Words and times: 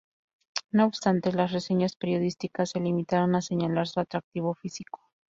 No 0.71 0.87
obstante, 0.87 1.31
las 1.31 1.51
reseñas 1.51 1.95
periodísticas 1.95 2.71
se 2.71 2.79
limitaron 2.79 3.35
a 3.35 3.41
señalar 3.43 3.87
su 3.87 3.99
atractivo 3.99 4.55
físico. 4.55 4.99